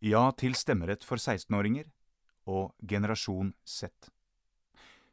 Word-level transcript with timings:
Ja 0.00 0.30
til 0.32 0.54
stemmerett 0.56 1.02
for 1.04 1.20
16-åringer 1.20 1.84
og 2.48 2.70
Generasjon 2.88 3.50
Z. 3.68 3.90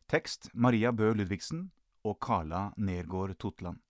Tekst 0.08 0.48
Maria 0.54 0.94
Bø 0.96 1.10
Ludvigsen 1.12 1.66
og 2.08 2.16
Carla 2.24 2.70
Nergård 2.78 3.34
Totland. 3.36 3.82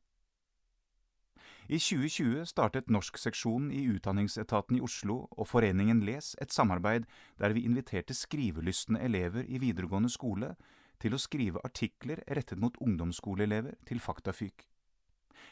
I 1.70 1.77
2020 1.77 2.47
startet 2.49 2.89
Norskseksjonen 2.89 3.70
i 3.77 3.83
Utdanningsetaten 3.91 4.79
i 4.79 4.81
Oslo 4.81 5.27
og 5.38 5.45
Foreningen 5.52 6.02
Les 6.02 6.31
et 6.41 6.55
samarbeid 6.55 7.05
der 7.38 7.54
vi 7.54 7.68
inviterte 7.70 8.18
skrivelystne 8.18 8.98
elever 8.98 9.45
i 9.45 9.61
videregående 9.61 10.09
skole 10.09 10.55
til 10.98 11.14
å 11.14 11.21
skrive 11.21 11.61
artikler 11.61 12.23
rettet 12.25 12.57
mot 12.57 12.73
ungdomsskoleelever 12.82 13.77
til 13.86 14.02
Faktafyk. 14.02 14.66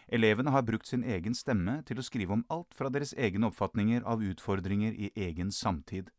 Elevene 0.07 0.51
har 0.53 0.61
brukt 0.61 0.85
sin 0.85 1.03
egen 1.03 1.33
stemme 1.33 1.79
til 1.85 1.97
å 1.97 2.05
skrive 2.05 2.35
om 2.35 2.43
alt 2.53 2.75
fra 2.77 2.91
deres 2.93 3.15
egne 3.17 3.49
oppfatninger 3.49 4.03
av 4.05 4.21
utfordringer 4.21 4.93
i 4.93 5.09
egen 5.15 5.51
samtid. 5.51 6.11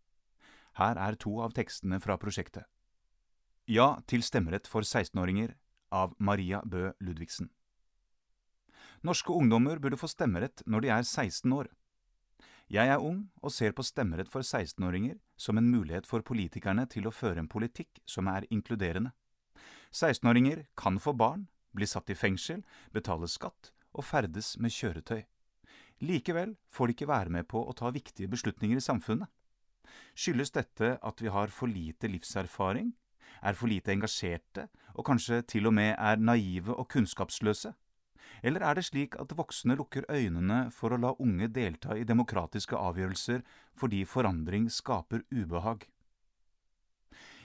Her 0.74 0.98
er 0.98 1.14
to 1.14 1.38
av 1.40 1.54
tekstene 1.54 2.00
fra 2.02 2.18
prosjektet. 2.18 2.66
Ja 3.70 3.96
til 4.06 4.24
stemmerett 4.27 4.66
for 4.66 4.82
16-åringer 4.82 5.54
av 5.94 6.14
Maria 6.18 6.60
Bø 6.66 6.91
Ludvigsen. 7.00 7.50
Norske 9.06 9.30
ungdommer 9.32 9.78
burde 9.78 9.98
få 9.98 10.10
stemmerett 10.10 10.64
når 10.66 10.82
de 10.82 10.91
er 10.91 11.02
16 11.06 11.52
år. 11.55 11.70
Jeg 12.66 12.91
er 12.91 12.98
ung 12.98 13.28
og 13.38 13.55
ser 13.55 13.70
på 13.70 13.86
stemmerett 13.86 14.30
for 14.30 14.42
16-åringer 14.42 15.20
som 15.38 15.58
en 15.58 15.70
mulighet 15.70 16.10
for 16.10 16.27
politikerne 16.27 16.88
til 16.91 17.06
å 17.06 17.14
føre 17.14 17.38
en 17.38 17.50
politikk 17.50 18.02
som 18.06 18.27
er 18.27 18.48
inkluderende. 18.50 19.14
16-åringer 19.94 20.66
kan 20.74 20.98
få 20.98 21.14
barn, 21.14 21.46
bli 21.70 21.86
satt 21.86 22.10
i 22.10 22.18
fengsel, 22.18 22.64
betale 22.91 23.30
skatt 23.30 23.70
og 23.96 24.05
ferdes 24.05 24.55
med 24.60 24.74
kjøretøy. 24.74 25.24
Likevel 26.05 26.55
får 26.68 26.86
de 26.86 26.96
ikke 26.96 27.09
være 27.09 27.32
med 27.32 27.48
på 27.48 27.62
å 27.64 27.74
ta 27.77 27.91
viktige 27.95 28.28
beslutninger 28.28 28.77
i 28.77 28.84
samfunnet. 28.84 29.30
Skyldes 30.16 30.52
dette 30.52 30.97
at 31.00 31.22
vi 31.22 31.33
har 31.33 31.52
for 31.52 31.72
lite 31.72 32.11
livserfaring, 32.12 32.92
er 33.42 33.56
for 33.56 33.69
lite 33.69 33.92
engasjerte 33.92 34.69
og 34.94 35.06
kanskje 35.08 35.42
til 35.48 35.69
og 35.69 35.77
med 35.77 35.94
er 35.97 36.20
naive 36.20 36.74
og 36.74 36.89
kunnskapsløse? 36.92 37.72
Eller 38.42 38.64
er 38.69 38.77
det 38.77 38.84
slik 38.89 39.17
at 39.20 39.33
voksne 39.36 39.77
lukker 39.78 40.05
øynene 40.12 40.67
for 40.74 40.92
å 40.92 41.00
la 41.00 41.14
unge 41.22 41.48
delta 41.48 41.97
i 41.97 42.05
demokratiske 42.05 42.77
avgjørelser 42.77 43.44
fordi 43.78 44.05
forandring 44.05 44.69
skaper 44.72 45.24
ubehag? 45.33 45.86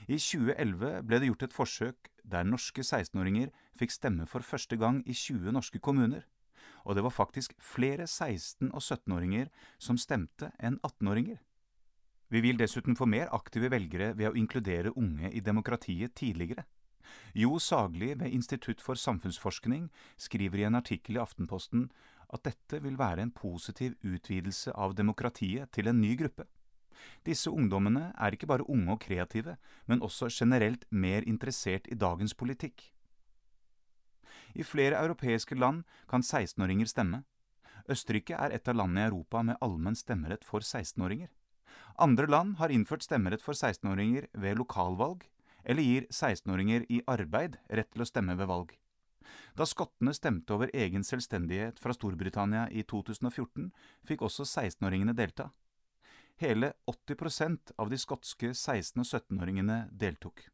I 0.08 0.18
2011 0.18 1.02
ble 1.06 1.20
det 1.20 1.28
gjort 1.30 1.44
et 1.46 1.54
forsøk 1.54 2.10
der 2.26 2.44
norske 2.44 2.82
16-åringer 2.82 3.52
fikk 3.78 3.94
stemme 3.94 4.26
for 4.26 4.44
første 4.44 4.76
gang 4.76 5.00
i 5.06 5.14
20 5.14 5.54
norske 5.54 5.78
kommuner, 5.78 6.26
og 6.84 6.96
det 6.96 7.04
var 7.06 7.14
faktisk 7.14 7.54
flere 7.62 8.06
16- 8.08 8.72
og 8.72 8.82
17-åringer 8.82 9.48
som 9.78 9.98
stemte 9.98 10.52
enn 10.58 10.78
18-åringer. 10.82 11.40
Vi 12.32 12.40
vil 12.40 12.56
dessuten 12.56 12.96
få 12.96 13.06
mer 13.06 13.28
aktive 13.36 13.68
velgere 13.72 14.14
ved 14.16 14.30
å 14.30 14.36
inkludere 14.38 14.94
unge 14.96 15.28
i 15.30 15.42
demokratiet 15.44 16.14
tidligere. 16.16 16.64
Jo 17.34 17.58
Sagli 17.58 18.14
ved 18.14 18.32
Institutt 18.32 18.80
for 18.80 18.96
samfunnsforskning 18.96 19.90
skriver 20.16 20.62
i 20.62 20.66
en 20.68 20.78
artikkel 20.78 21.18
i 21.18 21.22
Aftenposten 21.22 21.90
at 22.32 22.44
dette 22.46 22.80
vil 22.80 22.96
være 22.96 23.26
en 23.26 23.34
positiv 23.36 23.98
utvidelse 24.00 24.72
av 24.72 24.96
demokratiet 24.96 25.72
til 25.76 25.90
en 25.90 26.00
ny 26.00 26.14
gruppe. 26.16 26.46
Disse 27.26 27.50
ungdommene 27.50 28.12
er 28.16 28.32
ikke 28.32 28.48
bare 28.48 28.68
unge 28.70 28.94
og 28.94 29.00
kreative, 29.02 29.56
men 29.86 30.02
også 30.02 30.30
generelt 30.32 30.86
mer 30.90 31.26
interessert 31.28 31.88
i 31.92 31.98
dagens 31.98 32.34
politikk. 32.34 32.92
I 34.54 34.64
flere 34.64 34.98
europeiske 35.00 35.56
land 35.56 35.84
kan 36.08 36.22
16-åringer 36.22 36.90
stemme. 36.90 37.22
Østerrike 37.90 38.36
er 38.38 38.54
et 38.54 38.68
av 38.68 38.76
landene 38.78 39.04
i 39.06 39.10
Europa 39.10 39.42
med 39.42 39.58
allmenn 39.60 39.98
stemmerett 39.98 40.44
for 40.44 40.60
16-åringer. 40.60 41.30
Andre 41.98 42.26
land 42.26 42.56
har 42.60 42.72
innført 42.72 43.04
stemmerett 43.04 43.42
for 43.42 43.56
16-åringer 43.56 44.28
ved 44.32 44.58
lokalvalg, 44.60 45.24
eller 45.64 45.82
gir 45.82 46.06
16-åringer 46.10 46.86
i 46.88 47.02
arbeid 47.06 47.58
rett 47.70 47.90
til 47.92 48.04
å 48.04 48.08
stemme 48.08 48.36
ved 48.38 48.50
valg. 48.50 48.76
Da 49.56 49.66
skottene 49.68 50.14
stemte 50.16 50.54
over 50.56 50.70
egen 50.74 51.04
selvstendighet 51.04 51.80
fra 51.80 51.94
Storbritannia 51.96 52.68
i 52.70 52.84
2014, 52.88 53.70
fikk 54.08 54.24
også 54.26 54.46
16-åringene 54.48 55.14
delta. 55.16 55.50
Hele 56.40 56.72
80% 56.90 57.74
av 57.78 57.92
de 57.92 58.00
skotske 58.00 58.52
16- 58.56 59.04
og 59.04 59.06
17-åringene 59.06 59.84
deltok. 59.92 60.48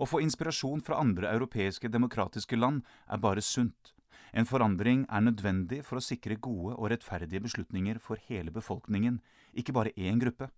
Å 0.00 0.06
få 0.08 0.22
inspirasjon 0.24 0.80
fra 0.80 0.96
andre 0.96 1.28
europeiske 1.28 1.90
demokratiske 1.92 2.56
land 2.56 2.86
er 3.12 3.20
bare 3.20 3.42
sunt. 3.44 3.92
En 4.32 4.46
forandring 4.48 5.02
er 5.12 5.24
nødvendig 5.26 5.82
for 5.84 6.00
å 6.00 6.04
sikre 6.04 6.38
gode 6.40 6.76
og 6.78 6.88
rettferdige 6.92 7.42
beslutninger 7.44 7.98
for 8.00 8.22
hele 8.30 8.54
befolkningen, 8.54 9.18
ikke 9.52 9.74
bare 9.76 9.92
én 9.98 10.22
gruppe. 10.22 10.48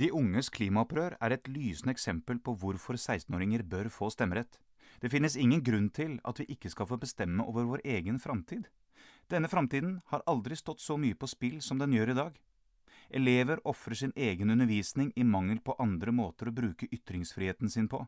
De 0.00 0.08
unges 0.16 0.48
klimaopprør 0.48 1.18
er 1.20 1.34
et 1.36 1.50
lysende 1.52 1.92
eksempel 1.92 2.38
på 2.40 2.54
hvorfor 2.56 2.96
16-åringer 2.96 3.66
bør 3.68 3.90
få 3.92 4.08
stemmerett. 4.14 4.56
Det 5.04 5.10
finnes 5.12 5.36
ingen 5.36 5.60
grunn 5.60 5.90
til 5.92 6.16
at 6.24 6.40
vi 6.40 6.48
ikke 6.54 6.72
skal 6.72 6.88
få 6.88 6.96
bestemme 7.02 7.44
over 7.44 7.68
vår 7.68 7.84
egen 7.84 8.22
framtid. 8.22 8.70
Denne 9.28 9.50
framtiden 9.52 9.98
har 10.08 10.24
aldri 10.26 10.56
stått 10.56 10.80
så 10.80 10.96
mye 10.96 11.18
på 11.18 11.28
spill 11.28 11.60
som 11.60 11.82
den 11.82 11.92
gjør 11.92 12.14
i 12.14 12.18
dag. 12.22 12.40
Elever 13.12 13.60
ofrer 13.68 13.98
sin 13.98 14.16
egen 14.16 14.50
undervisning 14.50 15.12
i 15.16 15.24
mangel 15.24 15.60
på 15.60 15.76
andre 15.78 16.16
måter 16.16 16.48
å 16.48 16.56
bruke 16.56 16.88
ytringsfriheten 16.88 17.68
sin 17.68 17.90
på. 17.92 18.06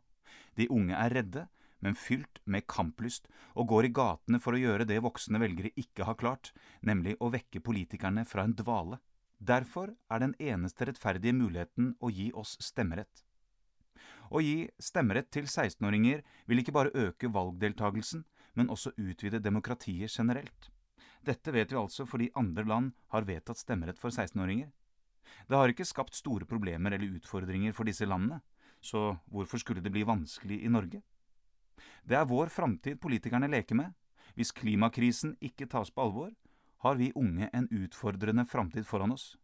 De 0.58 0.68
unge 0.70 0.96
er 0.96 1.14
redde, 1.14 1.46
men 1.84 1.96
fylt 1.98 2.40
med 2.48 2.66
kamplyst, 2.70 3.28
og 3.54 3.68
går 3.68 3.88
i 3.88 3.92
gatene 3.94 4.40
for 4.40 4.56
å 4.56 4.60
gjøre 4.60 4.86
det 4.88 5.02
voksne 5.04 5.40
velgere 5.42 5.74
ikke 5.80 6.06
har 6.08 6.16
klart, 6.20 6.52
nemlig 6.80 7.16
å 7.20 7.30
vekke 7.34 7.60
politikerne 7.64 8.24
fra 8.28 8.46
en 8.46 8.56
dvale. 8.56 9.00
Derfor 9.38 9.92
er 10.08 10.22
den 10.22 10.34
eneste 10.40 10.88
rettferdige 10.88 11.36
muligheten 11.36 11.92
å 12.00 12.10
gi 12.10 12.30
oss 12.32 12.56
stemmerett. 12.64 13.24
Å 14.32 14.40
gi 14.40 14.70
stemmerett 14.80 15.28
til 15.34 15.44
16-åringer 15.44 16.22
vil 16.48 16.62
ikke 16.62 16.74
bare 16.74 16.94
øke 16.96 17.28
valgdeltagelsen, 17.28 18.24
men 18.54 18.70
også 18.72 18.94
utvide 18.96 19.42
demokratiet 19.42 20.14
generelt. 20.16 20.70
Dette 21.24 21.52
vet 21.52 21.72
vi 21.72 21.80
altså 21.80 22.06
fordi 22.08 22.30
andre 22.38 22.64
land 22.68 22.92
har 23.12 23.28
vedtatt 23.28 23.60
stemmerett 23.60 24.00
for 24.00 24.14
16-åringer. 24.14 24.70
Det 25.48 25.56
har 25.58 25.68
ikke 25.68 25.86
skapt 25.88 26.16
store 26.16 26.48
problemer 26.48 26.94
eller 26.94 27.18
utfordringer 27.18 27.74
for 27.76 27.88
disse 27.88 28.06
landene, 28.08 28.40
så 28.84 29.16
hvorfor 29.32 29.60
skulle 29.62 29.82
det 29.84 29.92
bli 29.92 30.04
vanskelig 30.04 30.60
i 30.64 30.70
Norge? 30.72 31.00
Det 32.04 32.16
er 32.18 32.28
vår 32.28 32.52
framtid 32.52 33.00
politikerne 33.00 33.48
leker 33.48 33.78
med. 33.80 33.94
Hvis 34.36 34.52
klimakrisen 34.52 35.36
ikke 35.40 35.68
tas 35.70 35.90
på 35.94 36.04
alvor, 36.04 36.32
har 36.84 36.98
vi 37.00 37.12
unge 37.16 37.48
en 37.52 37.68
utfordrende 37.72 38.44
framtid 38.44 38.84
foran 38.86 39.14
oss. 39.14 39.36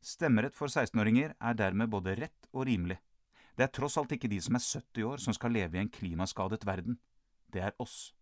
Stemmerett 0.00 0.56
for 0.56 0.72
16-åringer 0.72 1.34
er 1.36 1.58
dermed 1.58 1.90
både 1.92 2.16
rett 2.16 2.48
og 2.54 2.64
rimelig. 2.70 2.96
Det 3.56 3.66
er 3.66 3.74
tross 3.76 3.98
alt 4.00 4.14
ikke 4.16 4.30
de 4.32 4.38
som 4.40 4.56
er 4.56 4.64
70 4.64 5.04
år 5.10 5.20
som 5.20 5.36
skal 5.36 5.52
leve 5.52 5.76
i 5.76 5.82
en 5.82 5.92
klimaskadet 5.92 6.64
verden. 6.64 6.96
Det 7.52 7.60
er 7.60 7.76
oss. 7.82 8.14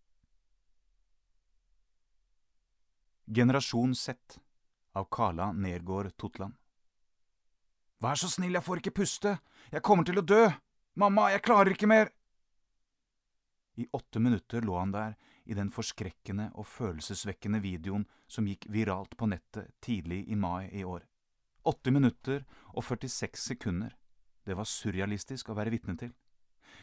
Generasjon 3.29 3.93
Z 3.95 4.39
av 4.97 5.07
Carla 5.13 5.53
Nergård 5.53 6.11
Totland 6.17 6.57
Vær 7.99 8.15
så 8.15 8.29
snill, 8.31 8.55
jeg 8.55 8.63
får 8.63 8.79
ikke 8.79 8.95
puste, 9.01 9.33
jeg 9.73 9.83
kommer 9.83 10.07
til 10.07 10.21
å 10.21 10.23
dø, 10.23 10.45
mamma, 10.95 11.29
jeg 11.33 11.43
klarer 11.43 11.73
ikke 11.75 11.89
mer. 11.91 12.13
I 13.79 13.87
åtte 13.95 14.21
minutter 14.23 14.63
lå 14.63 14.77
han 14.79 14.93
der 14.95 15.17
i 15.49 15.55
den 15.57 15.71
forskrekkende 15.71 16.49
og 16.55 16.67
følelsesvekkende 16.67 17.59
videoen 17.63 18.05
som 18.27 18.47
gikk 18.47 18.67
viralt 18.71 19.15
på 19.19 19.27
nettet 19.31 19.71
tidlig 19.83 20.25
i 20.31 20.37
mai 20.39 20.69
i 20.71 20.83
år. 20.87 21.03
Åtte 21.67 21.91
minutter 21.91 22.45
og 22.71 22.85
46 22.87 23.39
sekunder. 23.51 23.95
Det 24.47 24.55
var 24.55 24.67
surrealistisk 24.67 25.51
å 25.51 25.57
være 25.59 25.73
vitne 25.75 25.95
til. 25.99 26.13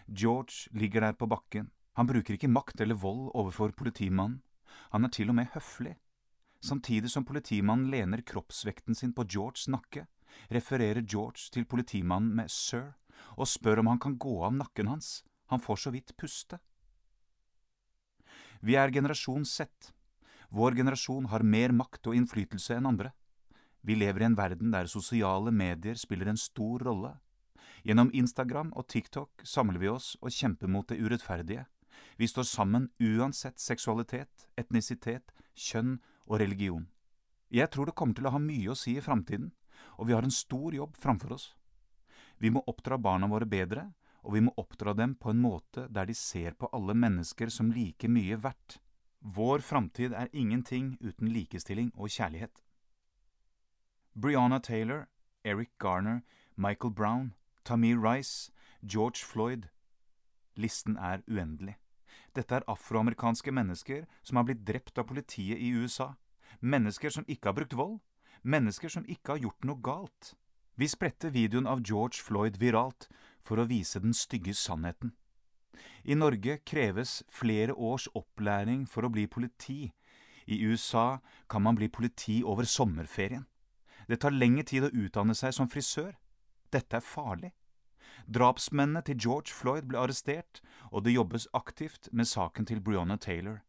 George 0.06 0.68
ligger 0.76 1.06
der 1.06 1.16
på 1.16 1.28
bakken. 1.30 1.70
Han 1.96 2.08
bruker 2.08 2.36
ikke 2.36 2.52
makt 2.52 2.82
eller 2.84 2.98
vold 3.00 3.30
overfor 3.32 3.72
politimannen. 3.72 4.42
Han 4.92 5.08
er 5.08 5.12
til 5.16 5.32
og 5.32 5.38
med 5.38 5.48
høflig. 5.54 5.96
Samtidig 6.60 7.08
som 7.12 7.24
politimannen 7.24 7.88
lener 7.92 8.24
kroppsvekten 8.26 8.94
sin 8.94 9.14
på 9.16 9.24
Georges 9.24 9.68
nakke, 9.72 10.04
refererer 10.52 11.02
George 11.02 11.50
til 11.52 11.66
politimannen 11.68 12.34
med 12.36 12.50
sir 12.52 12.94
og 13.36 13.48
spør 13.50 13.82
om 13.82 13.92
han 13.92 14.00
kan 14.02 14.16
gå 14.18 14.38
av 14.46 14.54
nakken 14.54 14.88
hans. 14.90 15.22
Han 15.52 15.62
får 15.62 15.82
så 15.82 15.92
vidt 15.94 16.16
puste. 16.16 16.58
Vi 18.60 18.76
er 18.76 18.90
generasjon 18.90 19.44
Z. 19.44 19.92
Vår 20.50 20.74
generasjon 20.78 21.28
har 21.30 21.44
mer 21.44 21.74
makt 21.74 22.08
og 22.08 22.16
innflytelse 22.16 22.78
enn 22.78 22.88
andre. 22.88 23.12
Vi 23.86 23.94
lever 23.94 24.24
i 24.24 24.26
en 24.26 24.38
verden 24.38 24.72
der 24.74 24.88
sosiale 24.90 25.52
medier 25.52 25.94
spiller 25.94 26.30
en 26.30 26.40
stor 26.40 26.82
rolle. 26.82 27.12
Gjennom 27.86 28.10
Instagram 28.14 28.72
og 28.74 28.88
TikTok 28.90 29.44
samler 29.46 29.78
vi 29.78 29.90
oss 29.92 30.16
og 30.20 30.34
kjemper 30.34 30.70
mot 30.70 30.88
det 30.88 30.98
urettferdige. 30.98 31.66
Vi 32.18 32.26
står 32.26 32.48
sammen 32.48 32.88
uansett 32.98 33.60
seksualitet, 33.62 34.48
etnisitet, 34.58 35.30
kjønn 35.54 36.00
og 36.26 36.40
religion. 36.40 36.88
Jeg 37.50 37.70
tror 37.70 37.86
det 37.86 37.94
kommer 37.94 38.16
til 38.18 38.26
å 38.26 38.34
ha 38.34 38.42
mye 38.42 38.72
å 38.72 38.78
si 38.78 38.96
i 38.96 39.04
framtiden, 39.04 39.52
og 39.98 40.08
vi 40.08 40.16
har 40.16 40.26
en 40.26 40.34
stor 40.34 40.74
jobb 40.74 40.96
framfor 40.96 41.36
oss. 41.36 41.46
Vi 42.38 42.50
må 42.50 42.62
oppdra 42.68 42.98
barna 42.98 43.28
våre 43.30 43.48
bedre, 43.48 43.90
og 44.26 44.34
vi 44.34 44.42
må 44.42 44.52
oppdra 44.58 44.92
dem 44.94 45.14
på 45.14 45.30
en 45.30 45.40
måte 45.40 45.86
der 45.88 46.08
de 46.08 46.14
ser 46.14 46.56
på 46.58 46.68
alle 46.74 46.94
mennesker 46.94 47.48
som 47.52 47.70
like 47.72 48.08
mye 48.10 48.36
verdt. 48.42 48.80
Vår 49.20 49.62
framtid 49.64 50.12
er 50.12 50.32
ingenting 50.32 50.96
uten 51.00 51.30
likestilling 51.32 51.92
og 51.94 52.10
kjærlighet. 52.10 52.62
Brianna 54.14 54.58
Taylor, 54.58 55.06
Eric 55.44 55.70
Garner, 55.78 56.22
Michael 56.56 56.92
Brown, 56.92 57.34
Tamir 57.64 57.98
Rice, 57.98 58.52
George 58.82 59.24
Floyd. 59.24 59.68
Listen 60.56 60.96
er 60.96 61.22
uendelig. 61.28 61.76
Dette 62.34 62.54
er 62.54 62.66
afroamerikanske 62.68 63.52
mennesker 63.52 64.06
som 64.22 64.36
har 64.36 64.46
blitt 64.48 64.64
drept 64.68 64.98
av 64.98 65.08
politiet 65.08 65.58
i 65.58 65.72
USA. 65.72 66.14
Mennesker 66.60 67.10
som 67.10 67.26
ikke 67.28 67.50
har 67.50 67.56
brukt 67.58 67.76
vold. 67.76 67.98
Mennesker 68.46 68.92
som 68.92 69.06
ikke 69.10 69.34
har 69.34 69.42
gjort 69.42 69.66
noe 69.66 69.82
galt. 69.82 70.34
Vi 70.78 70.86
spredte 70.86 71.32
videoen 71.34 71.66
av 71.66 71.82
George 71.82 72.22
Floyd 72.22 72.60
viralt 72.62 73.08
for 73.42 73.58
å 73.58 73.66
vise 73.66 73.98
den 73.98 74.14
stygge 74.14 74.54
sannheten. 74.54 75.16
I 76.04 76.14
Norge 76.14 76.60
kreves 76.62 77.22
flere 77.32 77.74
års 77.74 78.06
opplæring 78.14 78.86
for 78.86 79.02
å 79.02 79.10
bli 79.10 79.26
politi. 79.26 79.90
I 80.46 80.60
USA 80.62 81.18
kan 81.50 81.66
man 81.66 81.74
bli 81.74 81.88
politi 81.90 82.38
over 82.44 82.68
sommerferien. 82.70 83.48
Det 84.06 84.20
tar 84.22 84.30
lengre 84.30 84.62
tid 84.62 84.86
å 84.86 84.94
utdanne 84.94 85.34
seg 85.34 85.56
som 85.56 85.68
frisør. 85.68 86.14
Dette 86.70 87.00
er 87.00 87.02
farlig. 87.02 87.50
Drapsmennene 88.30 89.02
til 89.02 89.18
George 89.18 89.50
Floyd 89.50 89.90
ble 89.90 89.98
arrestert, 89.98 90.62
og 90.94 91.02
det 91.02 91.18
jobbes 91.18 91.48
aktivt 91.52 92.12
med 92.12 92.30
saken 92.30 92.66
til 92.70 92.80
Breonna 92.80 93.18
Taylor. 93.18 93.64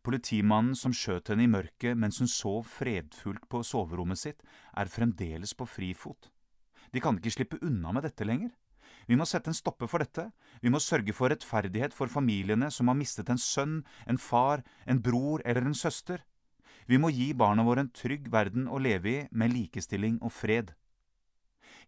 Politimannen 0.00 0.76
som 0.78 0.94
skjøt 0.96 1.28
henne 1.28 1.44
i 1.44 1.50
mørket 1.50 1.98
mens 2.00 2.22
hun 2.22 2.30
sov 2.30 2.64
fredfullt 2.72 3.44
på 3.52 3.60
soverommet 3.66 4.20
sitt, 4.20 4.40
er 4.72 4.88
fremdeles 4.88 5.52
på 5.52 5.66
frifot. 5.68 6.30
De 6.90 7.02
kan 7.04 7.18
ikke 7.18 7.34
slippe 7.34 7.60
unna 7.60 7.92
med 7.92 8.06
dette 8.08 8.24
lenger. 8.24 8.54
Vi 9.06 9.16
må 9.18 9.26
sette 9.28 9.52
en 9.52 9.56
stopper 9.56 9.90
for 9.90 10.02
dette. 10.02 10.30
Vi 10.64 10.72
må 10.72 10.80
sørge 10.80 11.12
for 11.12 11.30
rettferdighet 11.30 11.94
for 11.94 12.08
familiene 12.08 12.70
som 12.72 12.88
har 12.88 12.98
mistet 12.98 13.28
en 13.30 13.40
sønn, 13.40 13.80
en 14.08 14.18
far, 14.18 14.64
en 14.86 15.02
bror 15.04 15.44
eller 15.44 15.68
en 15.68 15.76
søster. 15.76 16.24
Vi 16.88 16.98
må 16.98 17.12
gi 17.14 17.30
barna 17.36 17.62
våre 17.66 17.84
en 17.84 17.92
trygg 17.94 18.30
verden 18.32 18.66
å 18.66 18.80
leve 18.80 19.12
i 19.12 19.18
med 19.30 19.52
likestilling 19.52 20.16
og 20.24 20.32
fred. 20.32 20.72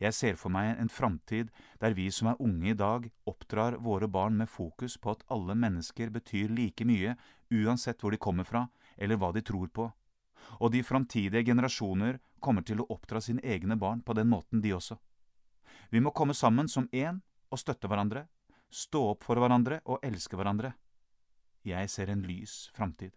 Jeg 0.01 0.15
ser 0.17 0.39
for 0.41 0.53
meg 0.53 0.79
en 0.81 0.91
framtid 0.93 1.51
der 1.81 1.95
vi 1.97 2.09
som 2.11 2.31
er 2.31 2.41
unge 2.41 2.71
i 2.73 2.79
dag, 2.79 3.09
oppdrar 3.29 3.77
våre 3.83 4.09
barn 4.09 4.37
med 4.39 4.51
fokus 4.51 4.97
på 4.99 5.13
at 5.13 5.25
alle 5.29 5.55
mennesker 5.55 6.11
betyr 6.11 6.53
like 6.53 6.87
mye, 6.89 7.17
uansett 7.53 8.01
hvor 8.01 8.15
de 8.15 8.21
kommer 8.21 8.49
fra, 8.49 8.67
eller 8.97 9.21
hva 9.21 9.33
de 9.33 9.43
tror 9.45 9.69
på. 9.69 9.89
Og 10.61 10.73
de 10.73 10.83
framtidige 10.83 11.45
generasjoner 11.47 12.19
kommer 12.41 12.65
til 12.67 12.83
å 12.83 12.89
oppdra 12.91 13.21
sine 13.21 13.43
egne 13.45 13.77
barn 13.79 14.03
på 14.03 14.17
den 14.19 14.31
måten, 14.33 14.61
de 14.61 14.75
også. 14.75 14.99
Vi 15.91 16.01
må 16.01 16.11
komme 16.11 16.35
sammen 16.35 16.69
som 16.69 16.89
én 16.93 17.21
og 17.53 17.61
støtte 17.61 17.89
hverandre, 17.89 18.27
stå 18.73 19.05
opp 19.13 19.27
for 19.27 19.39
hverandre 19.39 19.83
og 19.85 20.01
elske 20.03 20.39
hverandre. 20.39 20.73
Jeg 21.63 21.91
ser 21.93 22.11
en 22.11 22.25
lys 22.27 22.71
framtid. 22.75 23.13